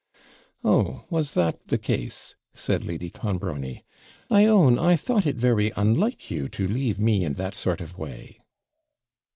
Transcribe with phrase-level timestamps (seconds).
[0.63, 3.83] 'Oh, was that the case?' said Lady Clonbrony;
[4.31, 7.99] 'I own I thought it very unlike you to leave me in that sort of
[7.99, 8.39] way.'